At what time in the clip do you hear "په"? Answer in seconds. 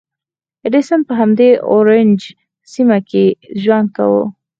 1.07-1.13